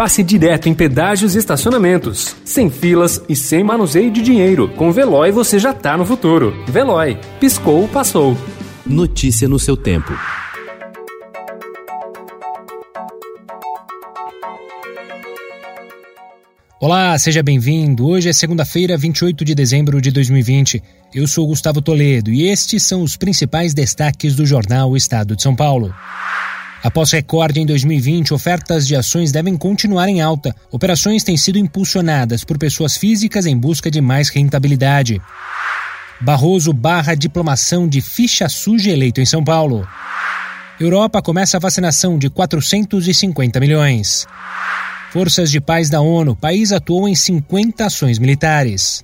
passe 0.00 0.22
direto 0.22 0.66
em 0.66 0.72
pedágios 0.72 1.34
e 1.34 1.38
estacionamentos. 1.38 2.34
Sem 2.42 2.70
filas 2.70 3.20
e 3.28 3.36
sem 3.36 3.62
manuseio 3.62 4.10
de 4.10 4.22
dinheiro. 4.22 4.66
Com 4.70 4.90
Veloy 4.90 5.30
você 5.30 5.58
já 5.58 5.74
tá 5.74 5.94
no 5.94 6.06
futuro. 6.06 6.54
Veloy. 6.66 7.18
Piscou, 7.38 7.86
passou. 7.86 8.34
Notícia 8.86 9.46
no 9.46 9.58
seu 9.58 9.76
tempo. 9.76 10.10
Olá, 16.80 17.18
seja 17.18 17.42
bem-vindo. 17.42 18.08
Hoje 18.08 18.30
é 18.30 18.32
segunda-feira, 18.32 18.96
28 18.96 19.44
de 19.44 19.54
dezembro 19.54 20.00
de 20.00 20.10
2020. 20.10 20.82
Eu 21.14 21.28
sou 21.28 21.46
Gustavo 21.46 21.82
Toledo 21.82 22.32
e 22.32 22.48
estes 22.48 22.84
são 22.84 23.02
os 23.02 23.18
principais 23.18 23.74
destaques 23.74 24.34
do 24.34 24.46
jornal 24.46 24.96
Estado 24.96 25.36
de 25.36 25.42
São 25.42 25.54
Paulo. 25.54 25.94
Após 26.82 27.10
recorde 27.12 27.60
em 27.60 27.66
2020, 27.66 28.32
ofertas 28.32 28.86
de 28.86 28.96
ações 28.96 29.30
devem 29.30 29.56
continuar 29.56 30.08
em 30.08 30.22
alta. 30.22 30.54
Operações 30.70 31.22
têm 31.22 31.36
sido 31.36 31.58
impulsionadas 31.58 32.42
por 32.42 32.56
pessoas 32.56 32.96
físicas 32.96 33.44
em 33.44 33.56
busca 33.56 33.90
de 33.90 34.00
mais 34.00 34.30
rentabilidade. 34.30 35.20
Barroso 36.20 36.72
barra 36.72 37.14
diplomação 37.14 37.86
de 37.86 38.00
ficha 38.00 38.48
suja 38.48 38.90
eleito 38.90 39.20
em 39.20 39.26
São 39.26 39.44
Paulo. 39.44 39.86
Europa 40.78 41.20
começa 41.20 41.58
a 41.58 41.60
vacinação 41.60 42.18
de 42.18 42.30
450 42.30 43.60
milhões. 43.60 44.26
Forças 45.10 45.50
de 45.50 45.60
paz 45.60 45.90
da 45.90 46.00
ONU. 46.00 46.34
País 46.34 46.72
atuou 46.72 47.06
em 47.06 47.14
50 47.14 47.84
ações 47.84 48.18
militares. 48.18 49.02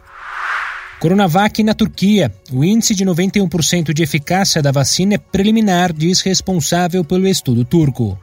Coronavac 0.99 1.63
na 1.63 1.75
Turquia. 1.75 2.33
O 2.51 2.65
índice 2.65 2.95
de 2.95 3.05
91% 3.05 3.93
de 3.93 4.03
eficácia 4.03 4.63
da 4.63 4.73
vacina 4.73 5.15
é 5.15 5.19
preliminar, 5.19 5.93
diz 5.93 6.21
responsável 6.21 7.05
pelo 7.05 7.29
estudo 7.29 7.65
turco. 7.65 8.19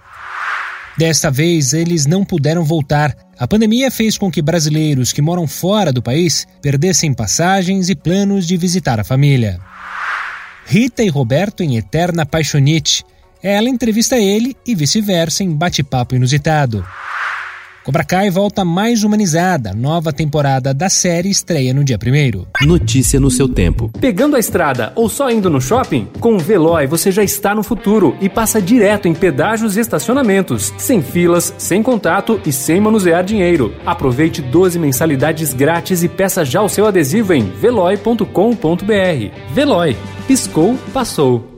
Desta 0.98 1.32
vez, 1.32 1.74
eles 1.74 2.06
não 2.06 2.24
puderam 2.24 2.64
voltar. 2.64 3.16
A 3.38 3.48
pandemia 3.48 3.90
fez 3.90 4.18
com 4.18 4.32
que 4.32 4.42
brasileiros 4.42 5.12
que 5.12 5.22
moram 5.22 5.48
fora 5.48 5.92
do 5.92 6.02
país 6.02 6.48
perdessem 6.62 7.14
passagens 7.14 7.90
e 7.90 7.96
planos 7.96 8.48
de 8.48 8.58
visitar 8.58 9.00
a 9.00 9.04
família. 9.04 9.60
Rita 10.66 11.04
e 11.04 11.10
Roberto 11.10 11.62
em 11.62 11.78
Eterna 11.78 12.26
Paixonite. 12.26 13.04
Ela 13.42 13.70
entrevista 13.70 14.18
ele 14.18 14.56
e 14.66 14.74
vice-versa 14.74 15.44
em 15.44 15.52
bate-papo 15.52 16.16
inusitado. 16.16 16.86
Cobra 17.84 18.06
Kai 18.06 18.30
volta 18.30 18.64
mais 18.64 19.04
humanizada. 19.04 19.74
Nova 19.74 20.14
temporada 20.14 20.74
da 20.74 20.88
série 20.90 21.30
estreia 21.30 21.74
no 21.74 21.84
dia 21.84 22.00
1 22.02 22.66
Notícia 22.66 23.20
no 23.20 23.30
seu 23.30 23.50
tempo. 23.50 23.92
Pegando 24.00 24.38
a 24.38 24.40
estrada 24.40 24.94
ou 24.96 25.10
só 25.10 25.30
indo 25.30 25.50
no 25.50 25.60
shopping? 25.60 26.08
Com 26.22 26.36
o 26.36 26.40
Veloy 26.40 26.88
você 26.88 27.12
já 27.12 27.24
está 27.24 27.54
no 27.54 27.62
futuro 27.62 28.16
e 28.22 28.30
passa 28.30 28.62
direto 28.62 29.10
em 29.10 29.14
pedágios 29.14 29.76
e 29.76 29.82
estacionamentos, 29.82 30.74
sem 30.78 31.02
filas, 31.02 31.54
sem 31.58 31.84
contato 31.84 32.40
e 32.46 32.54
sem 32.54 32.80
manusear 32.80 33.22
dinheiro. 33.22 33.76
Aproveite 33.86 34.42
12 34.42 34.80
mensalidades 34.80 35.54
grátis 35.54 36.04
e 36.04 36.08
peça 36.08 36.46
já 36.46 36.62
o 36.62 36.70
seu 36.70 36.86
adesivo 36.86 37.34
em 37.34 37.44
veloy.com.br. 37.50 38.24
Veloy. 39.54 39.98
Piscou, 40.26 40.78
passou. 40.94 41.53